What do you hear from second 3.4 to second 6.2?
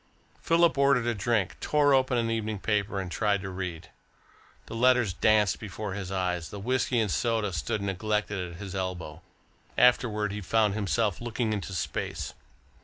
to read. The letters danced before his